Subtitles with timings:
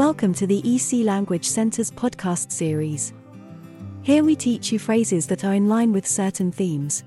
[0.00, 3.12] Welcome to the EC Language Center's podcast series.
[4.00, 7.04] Here we teach you phrases that are in line with certain themes.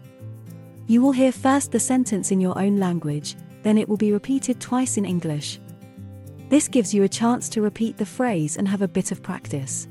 [0.85, 4.61] You will hear first the sentence in your own language, then it will be repeated
[4.61, 5.59] twice in English.
[6.49, 9.87] This gives you a chance to repeat the phrase and have a bit of practice.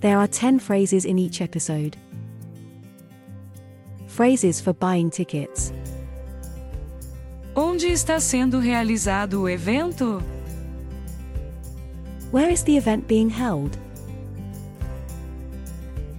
[0.00, 1.98] There are 10 phrases in each episode.
[4.06, 5.70] Phrases for buying tickets.
[7.54, 10.22] Onde está sendo realizado o evento?
[12.36, 13.78] Where is the event being held?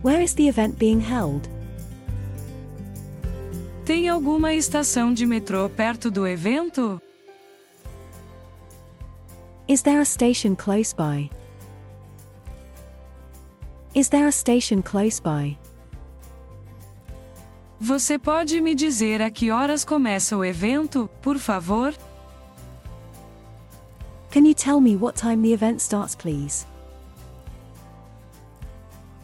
[0.01, 1.47] Where is the event being held?
[3.85, 6.99] Tem alguma estação de metrô perto do evento?
[9.67, 11.29] Is there a station close by?
[13.93, 15.55] Is there a station close by?
[17.79, 21.93] Você pode me dizer a que horas começa o evento, por favor?
[24.37, 26.67] Can you tell me what time the event starts, please?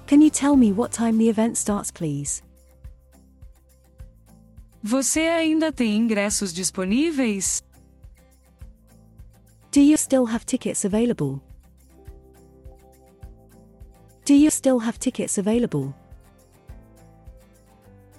[0.07, 2.41] Can you tell me what time the event starts, please?
[4.83, 7.61] Você ainda tem ingressos disponíveis?
[9.69, 11.39] Do you still have tickets available?
[14.25, 15.93] Do you still have tickets available?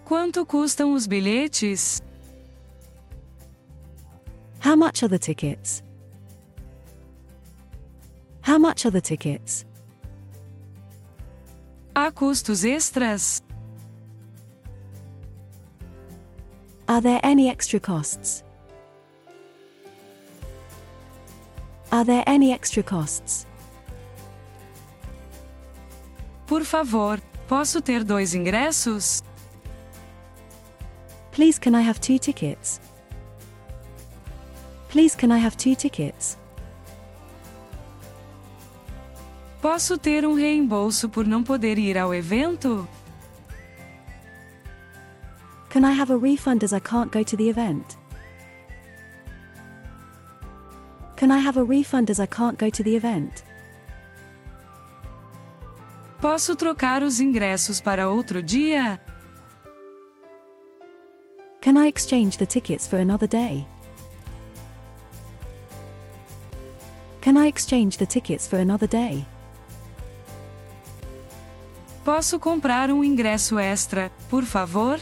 [0.05, 2.01] Quanto custam os bilhetes?
[4.61, 5.83] How much are the tickets?
[8.45, 9.65] How much are the tickets?
[11.97, 13.43] Há custos extras?
[16.87, 18.45] Are there any extra costs?
[21.91, 23.47] Are there any extra costs?
[26.47, 29.23] Por favor, posso ter dois ingressos?
[31.33, 32.79] Please, can I have two tickets?
[34.91, 36.37] Please, can I have two tickets?
[39.65, 42.87] Posso ter um reembolso por não poder ir ao evento?
[45.71, 47.97] Can I have a refund as I can't go to the event?
[51.17, 53.43] Can I have a refund as I can't go to the event?
[56.21, 59.01] Posso trocar os ingressos para outro dia?
[61.63, 63.67] Can I exchange the tickets for another day?
[67.23, 69.25] Can I exchange the tickets for another day?
[72.05, 75.01] Posso comprar um ingresso extra, por favor?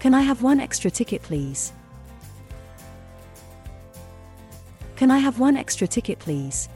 [0.00, 1.72] Can I have one extra ticket, please?
[4.96, 6.68] Can I have one extra ticket, please?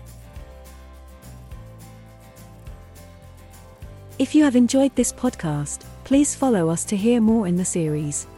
[4.21, 8.29] If you have enjoyed this podcast, please follow us to hear more in the series.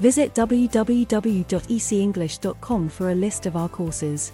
[0.00, 4.32] Visit www.ecenglish.com for a list of our courses.